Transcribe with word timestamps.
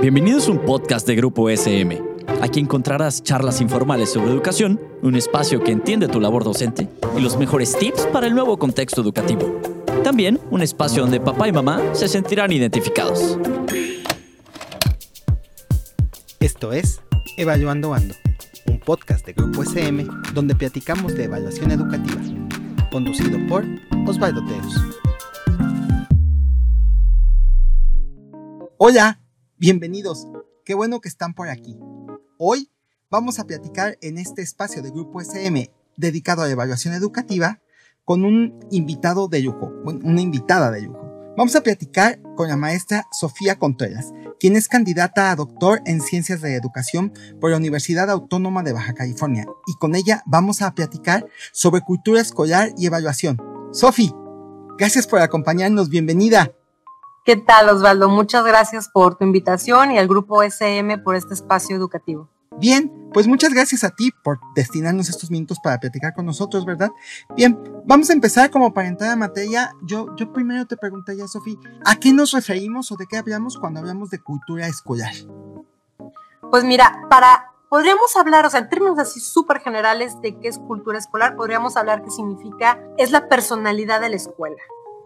Bienvenidos 0.00 0.48
a 0.48 0.52
un 0.52 0.58
podcast 0.58 1.06
de 1.06 1.14
Grupo 1.14 1.48
SM. 1.48 2.02
Aquí 2.40 2.60
encontrarás 2.60 3.22
charlas 3.22 3.60
informales 3.60 4.12
sobre 4.12 4.30
educación, 4.30 4.80
un 5.02 5.14
espacio 5.14 5.62
que 5.62 5.72
entiende 5.72 6.08
tu 6.08 6.20
labor 6.20 6.44
docente 6.44 6.88
y 7.16 7.20
los 7.20 7.36
mejores 7.36 7.76
tips 7.78 8.06
para 8.12 8.26
el 8.26 8.34
nuevo 8.34 8.58
contexto 8.58 9.00
educativo. 9.00 9.60
También 10.02 10.40
un 10.50 10.62
espacio 10.62 11.02
donde 11.02 11.20
papá 11.20 11.48
y 11.48 11.52
mamá 11.52 11.80
se 11.92 12.08
sentirán 12.08 12.52
identificados. 12.52 13.38
Esto 16.40 16.72
es 16.72 17.00
Evaluando 17.36 17.94
Ando, 17.94 18.14
un 18.66 18.80
podcast 18.80 19.24
de 19.24 19.34
Grupo 19.34 19.62
SM 19.62 20.06
donde 20.34 20.54
platicamos 20.54 21.14
de 21.14 21.24
evaluación 21.24 21.70
educativa, 21.70 22.20
conducido 22.90 23.38
por 23.48 23.64
Osvaldo 24.06 24.44
Teos. 24.46 24.74
Hola, 28.84 29.21
bienvenidos. 29.62 30.26
Qué 30.64 30.74
bueno 30.74 31.00
que 31.00 31.08
están 31.08 31.34
por 31.34 31.48
aquí. 31.48 31.78
Hoy 32.36 32.68
vamos 33.08 33.38
a 33.38 33.44
platicar 33.44 33.96
en 34.02 34.18
este 34.18 34.42
espacio 34.42 34.82
de 34.82 34.90
Grupo 34.90 35.20
SM 35.20 35.70
dedicado 35.96 36.42
a 36.42 36.46
la 36.46 36.50
evaluación 36.50 36.94
educativa 36.94 37.60
con 38.04 38.24
un 38.24 38.58
invitado 38.72 39.28
de 39.28 39.38
lujo, 39.38 39.72
una 39.84 40.20
invitada 40.20 40.72
de 40.72 40.82
lujo. 40.82 41.00
Vamos 41.36 41.54
a 41.54 41.60
platicar 41.60 42.20
con 42.34 42.48
la 42.48 42.56
maestra 42.56 43.06
Sofía 43.12 43.56
Contreras, 43.60 44.12
quien 44.40 44.56
es 44.56 44.66
candidata 44.66 45.30
a 45.30 45.36
doctor 45.36 45.80
en 45.86 46.00
Ciencias 46.00 46.40
de 46.40 46.56
Educación 46.56 47.12
por 47.40 47.52
la 47.52 47.56
Universidad 47.56 48.10
Autónoma 48.10 48.64
de 48.64 48.72
Baja 48.72 48.94
California, 48.94 49.46
y 49.68 49.74
con 49.74 49.94
ella 49.94 50.24
vamos 50.26 50.60
a 50.60 50.74
platicar 50.74 51.24
sobre 51.52 51.82
cultura 51.82 52.20
escolar 52.20 52.72
y 52.76 52.86
evaluación. 52.86 53.40
Sofi, 53.70 54.12
gracias 54.76 55.06
por 55.06 55.20
acompañarnos, 55.20 55.88
bienvenida. 55.88 56.52
¿Qué 57.24 57.36
tal, 57.36 57.68
Osvaldo? 57.68 58.08
Muchas 58.08 58.44
gracias 58.44 58.88
por 58.88 59.14
tu 59.14 59.24
invitación 59.24 59.92
y 59.92 59.98
al 59.98 60.08
grupo 60.08 60.42
SM 60.42 60.98
por 60.98 61.14
este 61.14 61.34
espacio 61.34 61.76
educativo. 61.76 62.28
Bien, 62.58 63.10
pues 63.14 63.28
muchas 63.28 63.54
gracias 63.54 63.84
a 63.84 63.90
ti 63.90 64.10
por 64.24 64.40
destinarnos 64.56 65.08
estos 65.08 65.30
minutos 65.30 65.58
para 65.62 65.78
platicar 65.78 66.14
con 66.14 66.26
nosotros, 66.26 66.64
¿verdad? 66.64 66.90
Bien, 67.36 67.56
vamos 67.86 68.10
a 68.10 68.12
empezar 68.12 68.50
como 68.50 68.74
para 68.74 68.88
entrar 68.88 69.12
a 69.12 69.16
materia. 69.16 69.72
Yo, 69.82 70.08
yo 70.16 70.32
primero 70.32 70.66
te 70.66 70.76
preguntaría, 70.76 71.28
Sofía, 71.28 71.58
¿a 71.84 71.94
qué 71.94 72.12
nos 72.12 72.32
referimos 72.32 72.90
o 72.90 72.96
de 72.96 73.06
qué 73.06 73.18
hablamos 73.18 73.56
cuando 73.56 73.78
hablamos 73.78 74.10
de 74.10 74.18
cultura 74.18 74.66
escolar? 74.66 75.14
Pues 76.50 76.64
mira, 76.64 77.02
para 77.08 77.52
podríamos 77.68 78.16
hablar, 78.16 78.46
o 78.46 78.50
sea, 78.50 78.58
en 78.58 78.68
términos 78.68 78.98
así 78.98 79.20
súper 79.20 79.60
generales 79.60 80.20
de 80.22 80.40
qué 80.40 80.48
es 80.48 80.58
cultura 80.58 80.98
escolar, 80.98 81.36
podríamos 81.36 81.76
hablar 81.76 82.02
qué 82.02 82.10
significa, 82.10 82.80
es 82.98 83.12
la 83.12 83.28
personalidad 83.28 84.00
de 84.00 84.08
la 84.08 84.16
escuela 84.16 84.56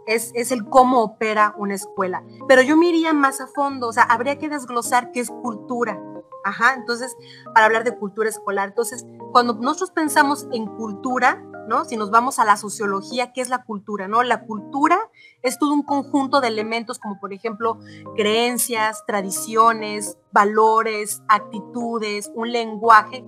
es, 0.06 0.32
el 0.50 0.64
cómo 0.68 1.02
opera 1.02 1.54
una 1.56 1.74
escuela. 1.74 2.22
Pero 2.48 2.62
yo 2.62 2.76
me 2.76 2.88
iría 2.88 3.12
más 3.12 3.40
a 3.40 3.46
fondo, 3.46 3.88
o 3.88 3.92
sea, 3.92 4.04
habría 4.04 4.38
que 4.38 4.48
desglosar 4.48 5.12
qué 5.12 5.20
es 5.20 5.30
cultura. 5.30 6.00
Ajá, 6.44 6.74
entonces, 6.74 7.16
para 7.54 7.66
hablar 7.66 7.82
de 7.82 7.96
cultura 7.96 8.28
escolar. 8.28 8.68
Entonces, 8.68 9.04
cuando 9.32 9.54
nosotros 9.54 9.90
pensamos 9.90 10.46
en 10.52 10.66
cultura, 10.66 11.44
¿no? 11.66 11.84
Si 11.84 11.96
nos 11.96 12.10
vamos 12.10 12.38
a 12.38 12.44
la 12.44 12.56
sociología, 12.56 13.32
¿qué 13.32 13.40
es 13.40 13.48
la 13.48 13.64
cultura? 13.64 14.08
¿no? 14.08 14.22
La 14.22 14.46
cultura 14.46 14.98
es 15.42 15.58
todo 15.58 15.72
un 15.72 15.82
conjunto 15.82 16.41
de 16.41 16.48
elementos 16.48 16.98
como 16.98 17.20
por 17.20 17.32
ejemplo 17.32 17.78
creencias, 18.16 19.05
tradiciones, 19.06 20.18
valores, 20.33 21.22
actitudes, 21.28 22.30
un 22.34 22.52
lenguaje 22.52 23.24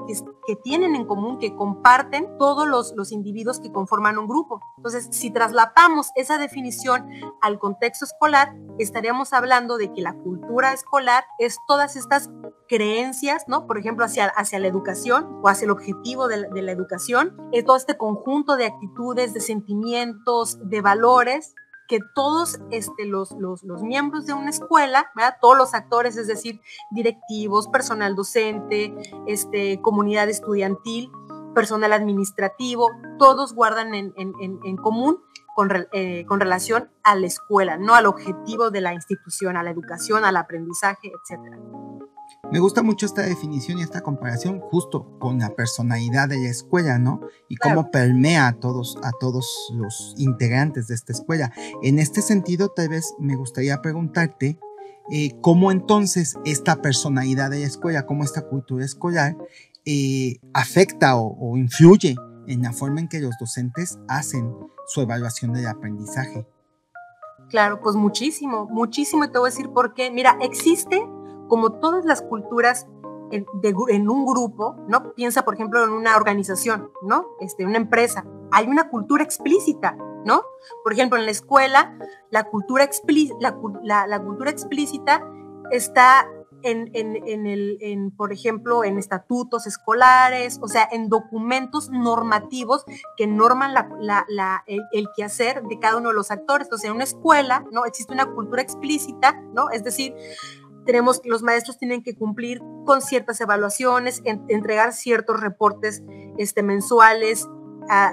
que, 0.47 0.57
tienen 0.57 0.95
en 0.95 1.07
común, 1.07 1.39
que 1.39 1.55
comparten 1.55 2.37
todos 2.39 2.67
los, 2.67 2.93
los 2.97 3.13
individuos 3.13 3.61
que 3.61 3.71
conforman 3.71 4.19
un 4.19 4.27
grupo. 4.27 4.61
Entonces, 4.77 5.09
si 5.11 5.31
traslapamos 5.31 6.11
esa 6.17 6.39
definición 6.39 7.09
al 7.41 7.59
contexto 7.59 8.05
escolar, 8.05 8.55
estaríamos 8.79 9.33
hablando 9.33 9.77
de 9.77 9.93
que 9.93 10.03
la 10.03 10.15
cultura 10.15 10.73
escolar 10.73 11.25
es 11.39 11.59
todas 11.67 11.97
estas 11.97 12.31
creencias, 12.69 13.45
¿no? 13.47 13.67
Por 13.67 13.79
ejemplo, 13.79 14.05
hacia, 14.05 14.27
hacia 14.27 14.59
la 14.59 14.69
educación 14.69 15.41
o 15.43 15.49
hacia 15.49 15.65
el 15.65 15.71
objetivo 15.71 16.29
de 16.29 16.63
la, 16.63 16.73
educación, 16.73 17.37
es 17.53 17.65
todo 17.65 17.77
este 17.77 17.97
conjunto 17.97 18.57
de 18.57 18.67
actitudes, 18.67 19.33
de 19.33 19.41
sentimientos, 19.41 20.59
de 20.69 20.81
valores 20.81 21.55
que 21.89 22.01
todos 22.15 22.61
este, 22.71 23.07
los, 23.07 23.33
los, 23.33 23.83
miembros 23.83 24.27
de 24.27 24.35
una 24.35 24.51
escuela, 24.51 25.11
todos 25.41 25.57
los 25.57 25.75
actores, 25.75 26.17
es 26.17 26.27
decir, 26.27 26.61
directivos, 26.91 27.67
personal 27.69 28.15
docente, 28.15 28.95
este, 29.27 29.81
comunidad 29.81 30.29
estudiantil, 30.29 31.11
personal 31.55 31.93
administrativo, 31.95 32.91
todos 33.19 33.55
guardan 33.55 33.95
en, 33.95 34.13
en, 34.17 34.35
en, 34.41 34.77
común 34.77 35.21
con, 35.57 35.71
eh, 35.93 36.25
con, 36.27 36.41
relación 36.41 36.91
a 37.03 37.17
la 37.17 37.27
escuela, 37.27 37.79
no 37.79 37.95
al 37.95 38.07
objetivo 38.07 38.71
de 38.71 38.83
la 38.83 38.93
institución, 38.93 39.57
a 39.57 39.63
la 39.63 39.71
educación, 39.71 40.25
al 40.25 40.37
aprendizaje, 40.37 41.11
etcétera. 41.11 41.59
Me 42.51 42.61
gusta 42.61 42.83
mucho 42.83 43.05
esta 43.05 43.23
definición 43.23 43.79
y 43.79 43.83
esta 43.83 44.01
comparación 44.01 44.61
justo 44.61 45.19
con 45.19 45.39
la 45.39 45.55
personalidad 45.55 46.29
de 46.29 46.39
la 46.39 46.49
escuela, 46.49 46.99
¿no? 46.99 47.21
Y 47.49 47.57
cómo 47.57 47.91
permea 47.91 48.47
a 48.47 48.53
todos, 48.55 48.97
a 49.03 49.11
todos 49.21 49.47
los 49.75 50.15
integrantes 50.17 50.89
de 50.89 50.95
esta 50.95 51.13
escuela. 51.13 51.53
En 51.83 51.99
este 51.99 52.23
sentido, 52.23 52.71
tal 52.71 52.89
vez 52.89 53.15
me 53.19 53.37
gustaría 53.37 53.83
preguntarte 53.83 54.59
eh, 55.11 55.33
cómo 55.41 55.73
entonces 55.73 56.37
esta 56.45 56.81
personalidad 56.81 57.51
de 57.51 57.61
la 57.61 57.67
escuela, 57.67 58.07
cómo 58.07 58.25
esta 58.25 58.43
cultura 58.43 58.85
escolar 58.85 59.37
eh, 59.85 60.39
afecta 60.55 61.17
o, 61.17 61.37
o 61.39 61.57
influye 61.57 62.17
en 62.47 62.63
la 62.63 62.73
forma 62.73 63.01
en 63.01 63.09
que 63.09 63.21
los 63.21 63.35
docentes 63.39 63.99
hacen 64.09 64.55
su 64.87 65.03
evaluación 65.03 65.53
del 65.53 65.67
aprendizaje. 65.67 66.47
Claro, 67.49 67.81
pues 67.81 67.97
muchísimo, 67.97 68.67
muchísimo. 68.67 69.25
Y 69.25 69.31
te 69.31 69.39
voy 69.39 69.49
a 69.49 69.51
decir 69.51 69.71
por 69.71 69.95
qué. 69.95 70.11
Mira, 70.11 70.37
existe 70.41 71.07
como 71.49 71.73
todas 71.73 72.05
las 72.05 72.23
culturas 72.23 72.87
en, 73.31 74.09
un 74.09 74.27
grupo, 74.27 74.77
¿no? 74.89 75.13
Piensa, 75.15 75.45
por 75.45 75.55
ejemplo, 75.55 75.83
en 75.85 75.91
una 75.91 76.17
organización, 76.17 76.91
¿no? 77.03 77.27
Este, 77.41 77.65
una 77.65 77.77
empresa. 77.77 78.25
Hay 78.51 78.67
una 78.67 78.89
cultura 78.89 79.23
explícita, 79.23 79.97
¿no? 80.25 80.43
Por 80.83 80.93
ejemplo, 80.93 81.19
en 81.19 81.27
la 81.27 81.31
escuela, 81.31 81.99
la 82.31 82.45
cultura, 82.45 82.89
la, 83.83 84.07
la, 84.07 84.23
cultura 84.23 84.51
explícita 84.51 85.23
está 85.71 86.27
en, 86.63 86.91
en, 86.95 87.47
el, 87.47 87.79
en, 87.81 88.11
por 88.11 88.33
ejemplo, 88.33 88.83
en 88.83 88.99
estatutos 88.99 89.67
escolares, 89.67 90.59
o 90.61 90.69
sea, 90.69 90.89
en 90.91 91.09
documentos 91.09 91.91
normativos 91.91 92.85
que 93.17 93.27
norman 93.27 93.75
la, 93.75 93.89
la, 94.29 94.65
el, 94.67 94.81
el, 94.93 95.09
quehacer 95.15 95.63
de 95.63 95.79
cada 95.79 95.99
uno 95.99 96.09
de 96.09 96.15
los 96.15 96.31
actores. 96.31 96.67
Entonces, 96.67 96.89
en 96.89 96.97
una 96.97 97.05
escuela, 97.05 97.65
¿no? 97.71 97.85
Existe 97.85 98.13
una 98.13 98.27
cultura 98.27 98.63
explícita, 98.63 99.41
¿no? 99.55 99.71
Es 99.71 99.85
decir, 99.85 100.15
tenemos 100.89 101.21
los 101.25 101.43
maestros 101.43 101.77
tienen 101.77 102.03
que 102.03 102.17
cumplir 102.17 102.63
con 102.87 103.03
ciertas 103.03 103.39
evaluaciones, 103.43 104.23
entregar 104.25 104.95
ciertos 104.95 105.39
reportes 105.39 106.03
este, 106.39 106.63
mensuales, 106.63 107.47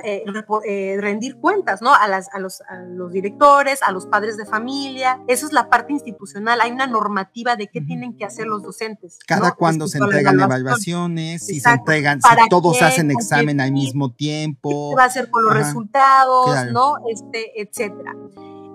eh, 0.04 0.26
eh, 0.68 0.98
rendir 1.00 1.38
cuentas, 1.38 1.82
¿no? 1.82 1.96
A, 1.96 2.10
las, 2.10 2.28
a, 2.34 2.40
los, 2.40 2.62
los, 2.90 3.14
directores, 3.14 3.82
a 3.82 3.94
los 3.94 4.08
padres 4.08 4.36
de 4.36 4.46
familia. 4.46 5.22
Esa 5.30 5.46
es 5.46 5.54
la 5.54 5.70
parte 5.70 5.94
institucional. 5.94 6.60
Hay 6.60 6.72
una 6.72 6.86
normativa 6.86 7.56
de 7.56 7.68
qué 7.68 7.80
tienen 7.80 8.18
que 8.18 8.26
hacer 8.26 8.46
los 8.46 8.62
docentes. 8.62 9.20
Cada 9.26 9.54
cuando 9.54 9.88
se 9.88 10.00
entregan 10.00 10.38
evaluaciones, 10.38 11.46
si 11.46 11.62
se 11.62 11.70
entregan, 11.70 12.22
si 12.22 12.50
todos 12.50 12.82
hacen 12.82 13.10
examen 13.10 13.62
al 13.62 13.72
mismo 13.72 14.12
tiempo. 14.12 14.92
¿Qué 14.92 14.98
va 14.98 15.04
a 15.04 15.08
hacer 15.08 15.30
con 15.30 15.46
los 15.46 15.54
resultados, 15.54 16.74
no? 16.74 16.96
Este, 17.10 17.62
etcétera. 17.62 18.14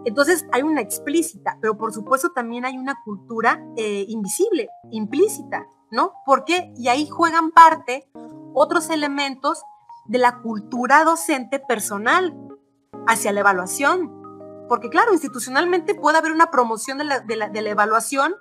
Entonces 0.05 0.47
hay 0.53 0.63
una 0.63 0.81
explícita, 0.81 1.59
pero 1.61 1.77
por 1.77 1.93
supuesto 1.93 2.31
también 2.33 2.65
hay 2.65 2.79
una 2.79 3.01
cultura 3.05 3.63
eh, 3.77 4.07
invisible, 4.09 4.69
implícita, 4.91 5.67
¿no? 5.91 6.15
¿Por 6.25 6.45
qué? 6.45 6.73
Y 6.77 6.89
ahí 6.89 7.09
juegan 7.09 7.51
parte 7.51 8.09
otros 8.55 8.89
elementos 8.91 9.63
de 10.07 10.19
la 10.19 10.39
cultura 10.39 11.05
docente 11.05 11.61
personal 11.61 12.35
hacia 13.07 13.33
la 13.33 13.41
evaluación. 13.41 14.19
Porque 14.69 14.89
claro, 14.89 15.13
institucionalmente 15.13 15.95
puede 15.95 16.19
haber 16.19 16.33
una 16.33 16.51
promoción 16.51 16.99
de 16.99 17.05
la, 17.37 17.51
evaluación, 17.55 18.35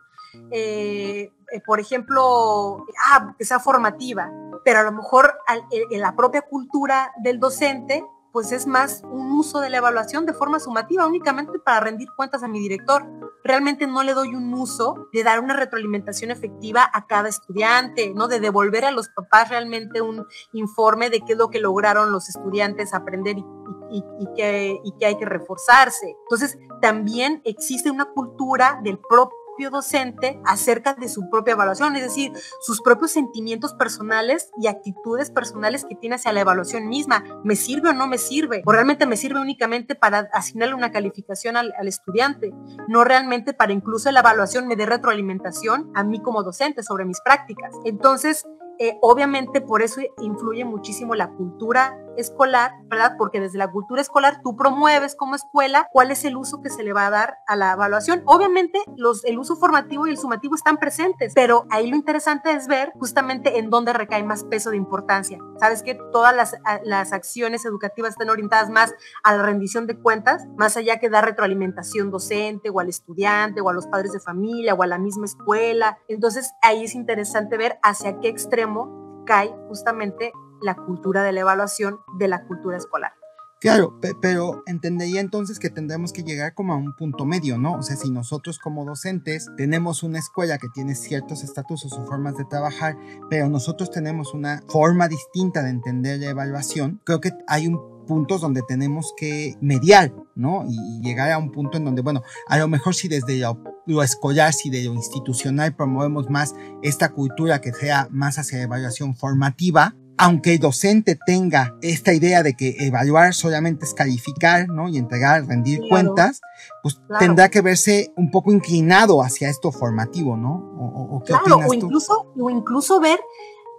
eh, 0.51 1.31
eh, 1.51 1.61
por 1.65 1.79
ejemplo, 1.79 2.85
ah, 3.11 3.35
que 3.37 3.45
sea 3.45 3.59
formativa, 3.59 4.31
pero 4.63 4.79
a 4.79 4.83
lo 4.83 4.91
mejor 4.91 5.39
en 5.71 6.01
la 6.01 6.15
propia 6.15 6.43
cultura 6.43 7.11
del 7.23 7.39
docente 7.39 8.05
pues 8.31 8.51
es 8.51 8.67
más 8.67 9.01
un 9.11 9.31
uso 9.31 9.59
de 9.59 9.69
la 9.69 9.77
evaluación 9.77 10.25
de 10.25 10.33
forma 10.33 10.59
sumativa, 10.59 11.07
únicamente 11.07 11.59
para 11.59 11.79
rendir 11.79 12.09
cuentas 12.15 12.43
a 12.43 12.47
mi 12.47 12.59
director. 12.59 13.05
Realmente 13.43 13.87
no 13.87 14.03
le 14.03 14.13
doy 14.13 14.35
un 14.35 14.53
uso 14.53 15.07
de 15.13 15.23
dar 15.23 15.39
una 15.39 15.55
retroalimentación 15.55 16.31
efectiva 16.31 16.89
a 16.93 17.07
cada 17.07 17.29
estudiante, 17.29 18.13
¿no? 18.13 18.27
De 18.27 18.39
devolver 18.39 18.85
a 18.85 18.91
los 18.91 19.09
papás 19.09 19.49
realmente 19.49 20.01
un 20.01 20.25
informe 20.53 21.09
de 21.09 21.21
qué 21.21 21.33
es 21.33 21.37
lo 21.37 21.49
que 21.49 21.59
lograron 21.59 22.11
los 22.11 22.29
estudiantes 22.29 22.93
aprender 22.93 23.37
y, 23.37 23.45
y, 23.91 24.27
que, 24.35 25.05
hay 25.05 25.17
que 25.17 25.25
reforzarse. 25.25 26.15
Entonces, 26.23 26.57
también 26.81 27.41
existe 27.45 27.89
una 27.89 28.05
cultura 28.05 28.79
del 28.83 28.99
propio 28.99 29.37
propio 29.59 29.71
docente 29.71 30.39
acerca 30.45 30.93
de 30.93 31.09
su 31.09 31.29
propia 31.29 31.51
evaluación, 31.51 31.93
es 31.97 32.03
decir, 32.03 32.31
sus 32.61 32.81
propios 32.81 33.11
sentimientos 33.11 33.73
personales 33.73 34.49
y 34.57 34.67
actitudes 34.67 35.31
personales 35.31 35.83
que 35.83 35.95
tiene 35.95 36.15
hacia 36.15 36.31
la 36.31 36.39
evaluación 36.39 36.87
misma. 36.87 37.25
¿Me 37.43 37.57
sirve 37.57 37.89
o 37.89 37.93
no 37.93 38.07
me 38.07 38.17
sirve? 38.17 38.61
¿O 38.65 38.71
realmente 38.71 39.05
me 39.05 39.17
sirve 39.17 39.41
únicamente 39.41 39.95
para 39.95 40.29
asignarle 40.31 40.75
una 40.75 40.93
calificación 40.93 41.57
al, 41.57 41.73
estudiante? 41.85 42.53
No 42.87 43.03
realmente 43.03 43.53
para 43.53 43.73
incluso 43.73 44.09
la 44.13 44.21
evaluación 44.21 44.65
me 44.65 44.77
dé 44.77 44.85
retroalimentación 44.85 45.91
a 45.93 46.05
mí 46.05 46.21
como 46.21 46.41
docente 46.41 46.81
sobre 46.81 47.03
mis 47.03 47.19
prácticas. 47.19 47.73
Entonces, 47.83 48.47
eh, 48.79 48.97
obviamente 49.01 49.59
por 49.59 49.81
eso 49.81 49.99
influye 50.21 50.63
muchísimo 50.63 51.15
la 51.15 51.31
cultura 51.31 51.99
escolar, 52.19 52.71
¿verdad? 52.85 53.15
Porque 53.17 53.39
desde 53.39 53.57
la 53.57 53.71
cultura 53.71 54.01
escolar 54.01 54.41
tú 54.43 54.55
promueves 54.55 55.15
como 55.15 55.35
escuela 55.35 55.87
cuál 55.91 56.11
es 56.11 56.25
el 56.25 56.37
uso 56.37 56.61
que 56.61 56.69
se 56.69 56.83
le 56.83 56.93
va 56.93 57.07
a 57.07 57.09
dar 57.09 57.37
a 57.47 57.55
la 57.55 57.73
evaluación. 57.73 58.21
Obviamente 58.25 58.79
los, 58.95 59.23
el 59.25 59.39
uso 59.39 59.55
formativo 59.55 60.07
y 60.07 60.11
el 60.11 60.17
sumativo 60.17 60.55
están 60.55 60.77
presentes, 60.77 61.33
pero 61.33 61.65
ahí 61.69 61.89
lo 61.89 61.95
interesante 61.95 62.51
es 62.51 62.67
ver 62.67 62.91
justamente 62.99 63.59
en 63.59 63.69
dónde 63.69 63.93
recae 63.93 64.23
más 64.23 64.43
peso 64.43 64.71
de 64.71 64.77
importancia. 64.77 65.39
Sabes 65.59 65.83
que 65.83 65.95
todas 66.11 66.35
las, 66.35 66.55
las 66.83 67.13
acciones 67.13 67.65
educativas 67.65 68.11
están 68.11 68.29
orientadas 68.29 68.69
más 68.69 68.93
a 69.23 69.35
la 69.35 69.43
rendición 69.43 69.87
de 69.87 69.97
cuentas, 69.97 70.45
más 70.57 70.77
allá 70.77 70.99
que 70.99 71.09
dar 71.09 71.25
retroalimentación 71.25 72.11
docente 72.11 72.69
o 72.69 72.79
al 72.79 72.89
estudiante 72.89 73.61
o 73.61 73.69
a 73.69 73.73
los 73.73 73.87
padres 73.87 74.11
de 74.11 74.19
familia 74.19 74.73
o 74.73 74.83
a 74.83 74.87
la 74.87 74.97
misma 74.97 75.25
escuela. 75.25 75.97
Entonces 76.07 76.53
ahí 76.61 76.83
es 76.83 76.95
interesante 76.95 77.57
ver 77.57 77.79
hacia 77.83 78.19
qué 78.19 78.29
extremo 78.29 79.23
cae 79.25 79.53
justamente 79.67 80.33
la 80.61 80.75
cultura 80.75 81.23
de 81.23 81.31
la 81.31 81.41
evaluación 81.41 81.99
de 82.17 82.27
la 82.27 82.45
cultura 82.45 82.77
escolar. 82.77 83.13
Claro, 83.59 83.99
pero 84.21 84.63
entendería 84.67 85.19
entonces 85.19 85.59
que 85.59 85.69
tendremos 85.69 86.13
que 86.13 86.23
llegar 86.23 86.53
como 86.53 86.71
a 86.71 86.77
un 86.77 86.95
punto 86.95 87.25
medio, 87.25 87.57
¿no? 87.57 87.73
O 87.73 87.81
sea, 87.81 87.97
si 87.97 88.09
nosotros 88.09 88.57
como 88.57 88.85
docentes 88.85 89.47
tenemos 89.57 90.01
una 90.01 90.17
escuela 90.17 90.57
que 90.57 90.69
tiene 90.69 90.95
ciertos 90.95 91.43
estatutos 91.43 91.91
o 91.91 92.05
formas 92.05 92.37
de 92.37 92.45
trabajar, 92.45 92.95
pero 93.29 93.49
nosotros 93.49 93.91
tenemos 93.91 94.33
una 94.33 94.63
forma 94.69 95.09
distinta 95.09 95.61
de 95.61 95.71
entender 95.71 96.21
la 96.21 96.29
evaluación, 96.29 97.01
creo 97.03 97.19
que 97.19 97.31
hay 97.47 97.67
un 97.67 97.99
puntos 98.09 98.41
donde 98.41 98.63
tenemos 98.67 99.13
que 99.15 99.55
mediar, 99.61 100.11
¿no? 100.33 100.65
Y 100.67 100.99
llegar 101.03 101.31
a 101.31 101.37
un 101.37 101.51
punto 101.51 101.77
en 101.77 101.85
donde, 101.85 102.01
bueno, 102.01 102.23
a 102.47 102.57
lo 102.57 102.67
mejor 102.67 102.95
si 102.95 103.07
desde 103.07 103.37
lo, 103.37 103.61
lo, 103.85 104.01
escolar, 104.01 104.51
si 104.51 104.71
de 104.71 104.83
lo 104.83 104.95
institucional 104.95 105.75
promovemos 105.75 106.27
más 106.27 106.55
esta 106.81 107.09
cultura 107.09 107.61
que 107.61 107.71
sea 107.71 108.07
más 108.09 108.39
hacia 108.39 108.63
evaluación 108.63 109.15
formativa, 109.15 109.95
aunque 110.21 110.53
el 110.55 110.59
docente 110.59 111.17
tenga 111.25 111.73
esta 111.81 112.13
idea 112.13 112.43
de 112.43 112.53
que 112.53 112.75
evaluar 112.79 113.33
solamente 113.33 113.85
es 113.85 113.93
calificar, 113.93 114.67
¿no? 114.67 114.89
Y 114.89 114.97
entregar, 114.97 115.45
rendir 115.47 115.77
Claro. 115.79 115.89
cuentas, 115.89 116.41
pues 116.83 116.95
Claro. 117.07 117.25
tendrá 117.25 117.49
que 117.49 117.61
verse 117.61 118.11
un 118.17 118.29
poco 118.29 118.51
inclinado 118.51 119.23
hacia 119.23 119.49
esto 119.49 119.71
formativo, 119.71 120.35
¿no? 120.35 120.55
¿O, 120.77 120.85
o- 120.85 121.15
o 121.15 121.19
qué 121.21 121.27
Claro, 121.33 121.43
opinas 121.55 121.65
o 121.69 121.69
tú? 121.69 121.85
incluso, 121.85 122.33
o 122.37 122.49
incluso 122.49 122.99
ver 122.99 123.19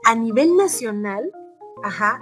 a 0.07 0.15
nivel 0.15 0.57
nacional, 0.57 1.31
ajá, 1.85 2.21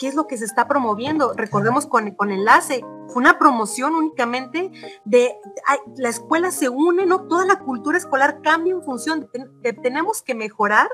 qué 0.00 0.08
es 0.08 0.16
lo 0.16 0.26
que 0.26 0.36
se 0.36 0.44
está 0.44 0.66
promoviendo. 0.66 1.32
Recordemos 1.34 1.86
con, 1.86 2.10
con 2.16 2.32
enlace, 2.32 2.80
fue 3.06 3.22
una 3.22 3.38
promoción 3.38 3.94
únicamente 3.94 4.72
de 5.04 5.32
ay, 5.68 5.78
la 5.96 6.08
escuela 6.08 6.50
se 6.50 6.68
une, 6.68 7.06
¿no? 7.06 7.28
Toda 7.28 7.44
la 7.46 7.60
cultura 7.60 7.96
escolar 7.98 8.40
cambia 8.42 8.72
en 8.74 8.82
función 8.82 9.28
de, 9.32 9.46
de- 9.62 9.72
tenemos 9.74 10.22
que 10.22 10.34
mejorar, 10.34 10.88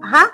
ajá, 0.00 0.30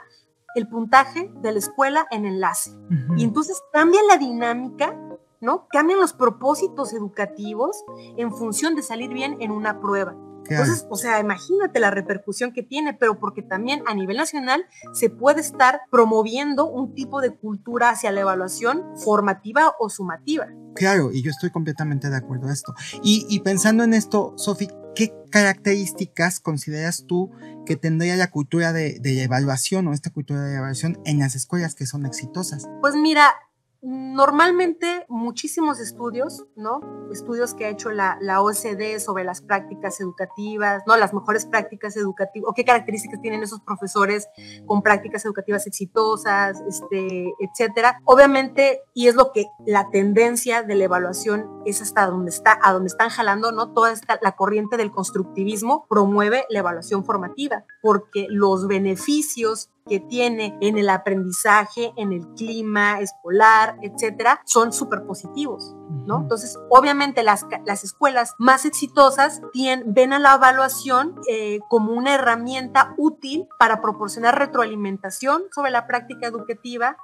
el 0.54 0.68
puntaje 0.68 1.30
de 1.42 1.52
la 1.52 1.58
escuela 1.58 2.06
en 2.10 2.24
enlace. 2.24 2.70
Y 3.16 3.24
entonces 3.24 3.62
cambia 3.72 4.00
la 4.08 4.16
dinámica, 4.16 4.96
¿no? 5.40 5.66
Cambian 5.68 6.00
los 6.00 6.12
propósitos 6.12 6.92
educativos 6.92 7.84
en 8.16 8.32
función 8.32 8.74
de 8.74 8.82
salir 8.82 9.12
bien 9.12 9.36
en 9.40 9.50
una 9.50 9.80
prueba. 9.80 10.16
Entonces, 10.48 10.86
o 10.90 10.96
sea, 10.96 11.20
imagínate 11.20 11.80
la 11.80 11.90
repercusión 11.90 12.52
que 12.52 12.62
tiene, 12.62 12.92
pero 12.94 13.18
porque 13.18 13.42
también 13.42 13.82
a 13.86 13.94
nivel 13.94 14.18
nacional 14.18 14.66
se 14.92 15.08
puede 15.08 15.40
estar 15.40 15.82
promoviendo 15.90 16.68
un 16.68 16.94
tipo 16.94 17.20
de 17.20 17.34
cultura 17.34 17.90
hacia 17.90 18.12
la 18.12 18.20
evaluación 18.20 18.82
formativa 18.96 19.74
o 19.78 19.88
sumativa. 19.88 20.46
Claro, 20.74 21.10
y 21.12 21.22
yo 21.22 21.30
estoy 21.30 21.50
completamente 21.50 22.10
de 22.10 22.16
acuerdo 22.16 22.48
a 22.48 22.52
esto. 22.52 22.74
Y, 23.02 23.26
y 23.28 23.40
pensando 23.40 23.84
en 23.84 23.94
esto, 23.94 24.34
Sofi, 24.36 24.68
¿qué 24.94 25.12
características 25.30 26.40
consideras 26.40 27.04
tú 27.06 27.30
que 27.66 27.76
tendría 27.76 28.16
la 28.16 28.30
cultura 28.30 28.72
de, 28.72 29.00
evaluación 29.22 29.86
o 29.88 29.92
esta 29.92 30.10
cultura 30.10 30.42
de 30.42 30.56
evaluación 30.56 31.00
en 31.04 31.18
las 31.18 31.34
escuelas 31.34 31.74
que 31.74 31.86
son 31.86 32.06
exitosas? 32.06 32.68
Pues 32.80 32.94
mira, 32.94 33.34
normalmente 33.84 35.04
muchísimos 35.10 35.78
estudios, 35.78 36.46
¿no? 36.56 36.80
Estudios 37.12 37.52
que 37.52 37.66
ha 37.66 37.68
hecho 37.68 37.90
la, 37.90 38.18
OCDE 38.40 38.98
sobre 38.98 39.24
las 39.24 39.42
prácticas 39.42 40.00
educativas, 40.00 40.82
¿no? 40.86 40.96
Las 40.96 41.12
mejores 41.12 41.44
prácticas 41.44 41.94
educativas, 41.96 42.48
o 42.48 42.54
qué 42.54 42.64
características 42.64 43.20
tienen 43.20 43.42
esos 43.42 43.60
profesores 43.60 44.26
con 44.64 44.82
prácticas 44.82 45.24
educativas 45.26 45.66
exitosas, 45.66 46.62
este, 46.66 47.30
etcétera. 47.38 48.00
Obviamente, 48.04 48.80
y 48.94 49.08
es 49.08 49.16
lo 49.16 49.32
que 49.32 49.44
la 49.66 49.90
tendencia 49.90 50.62
de 50.62 50.76
la 50.76 50.84
evaluación 50.84 51.46
es 51.66 51.82
hasta 51.82 52.06
donde 52.06 52.30
está, 52.30 52.58
a 52.62 52.72
donde 52.72 52.88
están 52.88 53.10
jalando, 53.10 53.52
¿no? 53.52 53.74
Toda 53.74 53.92
esta, 53.92 54.18
la 54.22 54.32
corriente 54.32 54.78
del 54.78 54.92
constructivismo 54.92 55.86
promueve 55.90 56.46
la 56.48 56.60
evaluación 56.60 57.04
formativa, 57.04 57.64
porque 57.82 58.28
los 58.30 58.66
beneficios 58.66 59.70
que 59.86 60.00
tiene 60.00 60.56
en 60.62 60.78
el 60.78 60.88
aprendizaje, 60.88 61.92
en 61.96 62.12
el 62.12 62.26
clima 62.34 63.00
escolar, 63.00 63.76
etcétera, 63.82 64.40
son 64.46 64.72
súper 64.72 65.04
positivos, 65.04 65.74
¿no? 66.06 66.20
Entonces, 66.22 66.58
obviamente 66.70 67.22
las, 67.22 67.46
las 67.66 67.84
escuelas 67.84 68.34
más 68.38 68.64
exitosas 68.64 69.42
tien- 69.52 69.82
ven 69.86 70.14
a 70.14 70.18
la 70.18 70.34
evaluación 70.36 71.20
eh, 71.28 71.60
como 71.68 71.92
una 71.92 72.14
herramienta 72.14 72.94
útil 72.96 73.46
para 73.58 73.82
proporcionar 73.82 74.38
retroalimentación 74.38 75.44
sobre 75.54 75.70
la 75.70 75.86
práctica 75.86 76.26
educativa, 76.26 76.96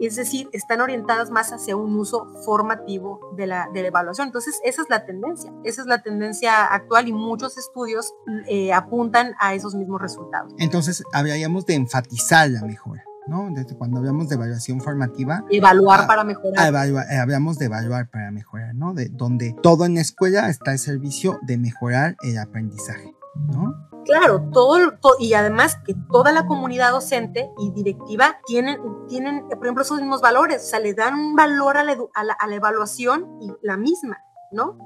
es 0.00 0.16
decir, 0.16 0.48
están 0.52 0.80
orientadas 0.80 1.30
más 1.30 1.52
hacia 1.52 1.76
un 1.76 1.96
uso 1.98 2.26
formativo 2.44 3.20
de 3.36 3.46
la, 3.46 3.68
de 3.72 3.82
la 3.82 3.88
evaluación. 3.88 4.28
Entonces, 4.28 4.60
esa 4.64 4.82
es 4.82 4.88
la 4.90 5.04
tendencia, 5.06 5.52
esa 5.64 5.82
es 5.82 5.86
la 5.86 6.02
tendencia 6.02 6.64
actual 6.66 7.08
y 7.08 7.12
muchos 7.12 7.56
estudios 7.58 8.12
eh, 8.48 8.72
apuntan 8.72 9.34
a 9.40 9.54
esos 9.54 9.74
mismos 9.74 10.00
resultados. 10.00 10.52
Entonces, 10.58 11.02
hablaríamos 11.12 11.64
de 11.66 11.74
enfatizar 11.74 12.50
la 12.50 12.62
mejora, 12.62 13.02
¿no? 13.26 13.48
Desde 13.54 13.76
cuando 13.76 13.98
hablamos 13.98 14.28
de 14.28 14.34
evaluación 14.36 14.80
formativa, 14.80 15.44
Evaluar 15.50 16.00
Ah, 16.02 16.06
para 16.06 16.24
mejorar. 16.24 16.68
evalua- 16.72 17.06
eh, 17.10 17.16
hablamos 17.18 17.58
de 17.58 17.66
evaluar 17.66 18.10
para 18.10 18.30
mejorar, 18.30 18.74
¿no? 18.74 18.92
De 18.94 19.08
donde 19.08 19.54
todo 19.62 19.84
en 19.84 19.94
la 19.94 20.00
escuela 20.02 20.48
está 20.48 20.72
al 20.72 20.78
servicio 20.78 21.38
de 21.42 21.58
mejorar 21.58 22.16
el 22.22 22.38
aprendizaje, 22.38 23.14
¿no? 23.52 23.85
Claro, 24.06 24.48
todo, 24.52 24.92
to- 25.02 25.16
y 25.18 25.34
además 25.34 25.76
que 25.84 25.94
toda 26.10 26.30
la 26.32 26.46
comunidad 26.46 26.92
docente 26.92 27.50
y 27.58 27.72
directiva 27.72 28.38
tienen, 28.46 28.80
tienen, 29.08 29.48
por 29.48 29.64
ejemplo, 29.66 29.82
esos 29.82 29.98
mismos 29.98 30.20
valores, 30.20 30.62
o 30.64 30.66
sea, 30.68 30.78
le 30.78 30.94
dan 30.94 31.14
un 31.14 31.34
valor 31.34 31.76
a 31.76 31.82
la, 31.84 31.96
a 32.14 32.24
la- 32.24 32.32
a 32.34 32.46
la 32.46 32.54
evaluación 32.54 33.38
y 33.40 33.50
la 33.62 33.76
misma, 33.76 34.22
¿no? 34.52 34.78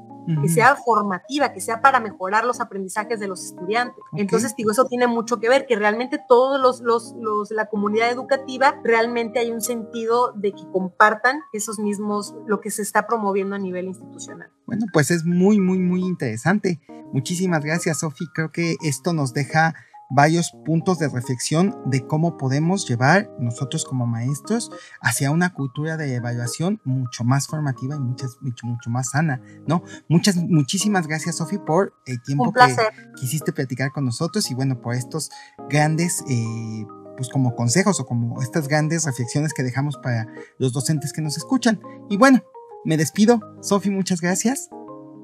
Que 0.42 0.48
sea 0.48 0.76
formativa, 0.76 1.52
que 1.52 1.60
sea 1.60 1.80
para 1.80 2.00
mejorar 2.00 2.44
los 2.44 2.60
aprendizajes 2.60 3.20
de 3.20 3.28
los 3.28 3.44
estudiantes. 3.44 4.02
Entonces, 4.12 4.54
digo, 4.56 4.70
eso 4.70 4.86
tiene 4.86 5.06
mucho 5.06 5.40
que 5.40 5.48
ver, 5.48 5.66
que 5.66 5.76
realmente 5.76 6.18
todos 6.28 6.60
los, 6.60 6.80
los, 6.80 7.14
los, 7.18 7.50
la 7.50 7.66
comunidad 7.66 8.10
educativa, 8.10 8.80
realmente 8.84 9.38
hay 9.38 9.50
un 9.50 9.60
sentido 9.60 10.32
de 10.32 10.52
que 10.52 10.62
compartan 10.72 11.40
esos 11.52 11.78
mismos, 11.78 12.34
lo 12.46 12.60
que 12.60 12.70
se 12.70 12.82
está 12.82 13.06
promoviendo 13.06 13.56
a 13.56 13.58
nivel 13.58 13.86
institucional. 13.86 14.50
Bueno, 14.66 14.86
pues 14.92 15.10
es 15.10 15.24
muy, 15.24 15.58
muy, 15.60 15.78
muy 15.78 16.02
interesante. 16.02 16.80
Muchísimas 17.12 17.64
gracias, 17.64 18.00
Sofi. 18.00 18.26
Creo 18.32 18.52
que 18.52 18.76
esto 18.82 19.12
nos 19.12 19.32
deja 19.32 19.74
varios 20.10 20.52
puntos 20.64 20.98
de 20.98 21.08
reflexión 21.08 21.76
de 21.86 22.06
cómo 22.06 22.36
podemos 22.36 22.86
llevar 22.86 23.30
nosotros 23.38 23.84
como 23.84 24.06
maestros 24.06 24.70
hacia 25.00 25.30
una 25.30 25.54
cultura 25.54 25.96
de 25.96 26.14
evaluación 26.14 26.80
mucho 26.84 27.24
más 27.24 27.46
formativa 27.46 27.96
y 27.96 28.00
muchas, 28.00 28.36
mucho, 28.40 28.66
mucho 28.66 28.90
más 28.90 29.10
sana, 29.10 29.40
¿no? 29.66 29.82
Muchas, 30.08 30.36
muchísimas 30.36 31.06
gracias, 31.06 31.36
Sofi, 31.36 31.58
por 31.58 31.94
el 32.06 32.20
tiempo 32.22 32.52
que 32.52 32.76
quisiste 33.16 33.52
platicar 33.52 33.92
con 33.92 34.04
nosotros 34.04 34.50
y 34.50 34.54
bueno, 34.54 34.80
por 34.80 34.94
estos 34.94 35.30
grandes, 35.68 36.24
eh, 36.28 36.86
pues 37.16 37.28
como 37.28 37.54
consejos 37.54 38.00
o 38.00 38.06
como 38.06 38.42
estas 38.42 38.66
grandes 38.66 39.04
reflexiones 39.04 39.52
que 39.52 39.62
dejamos 39.62 39.96
para 39.98 40.26
los 40.58 40.72
docentes 40.72 41.12
que 41.12 41.22
nos 41.22 41.36
escuchan. 41.36 41.80
Y 42.08 42.16
bueno, 42.16 42.42
me 42.84 42.96
despido. 42.96 43.40
Sofi, 43.60 43.90
muchas 43.90 44.20
gracias. 44.20 44.70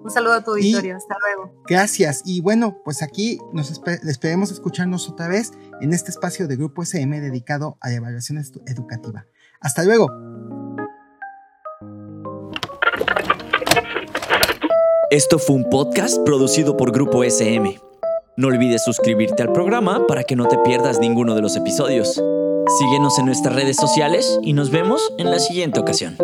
Un 0.07 0.13
saludo 0.13 0.35
a 0.35 0.41
tu 0.45 0.53
Y- 0.57 0.61
auditorio. 0.73 0.97
Hasta 0.97 1.17
luego. 1.19 1.53
Gracias. 1.67 2.23
Y 2.25 2.41
bueno, 2.41 2.81
pues 2.85 3.03
aquí 3.03 3.41
nos 3.53 3.73
espe- 3.73 3.99
esperemos 4.09 4.53
escucharnos 4.53 5.09
otra 5.09 5.27
vez 5.27 5.51
en 5.81 5.93
este 5.93 6.13
espacio 6.13 6.47
de 6.47 6.55
Grupo 6.55 6.83
SM 6.85 7.21
dedicado 7.21 7.77
a 7.81 7.89
la 7.89 7.97
evaluación 7.97 8.41
educativa. 8.67 9.27
Hasta 9.61 9.83
luego. 9.83 10.09
Esto 15.11 15.41
fue 15.41 15.57
un 15.57 15.69
podcast 15.71 16.19
producido 16.25 16.77
por 16.77 16.93
Grupo 16.93 17.25
SM. 17.25 17.81
No 18.37 18.47
olvides 18.47 18.85
suscribirte 18.85 19.43
al 19.43 19.53
programa 19.53 20.07
para 20.07 20.23
que 20.23 20.37
no 20.37 20.47
te 20.47 20.59
pierdas 20.59 21.01
ninguno 21.01 21.35
de 21.35 21.43
los 21.43 21.57
episodios. 21.57 22.23
Síguenos 22.79 23.19
en 23.19 23.27
nuestras 23.27 23.57
redes 23.57 23.77
sociales 23.77 24.39
y 24.43 24.53
nos 24.53 24.71
vemos 24.71 25.01
en 25.19 25.33
la 25.33 25.41
siguiente 25.41 25.81
ocasión. 25.81 26.17